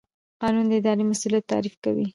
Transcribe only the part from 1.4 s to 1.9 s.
تعریف